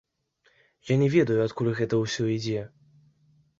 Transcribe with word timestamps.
Я 0.91 0.95
не 1.01 1.09
ведаю, 1.17 1.37
адкуль 1.45 1.71
гэта 1.81 2.01
ўсё 2.01 2.23
ідзе. 2.39 2.67